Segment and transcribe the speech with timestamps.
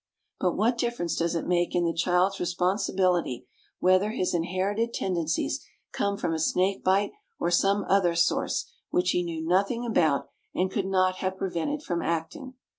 [0.39, 3.45] But what difference does it make in the child's responsibility
[3.77, 9.21] whether his inherited tendencies come from a snake bite or some other source which he
[9.21, 12.55] knew nothing about and could not have prevented from acting?